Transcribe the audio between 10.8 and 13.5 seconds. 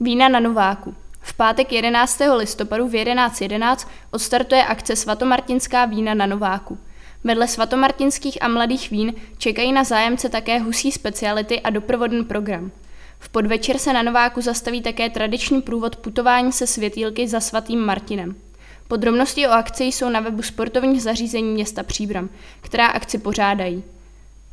speciality a doprovodný program. V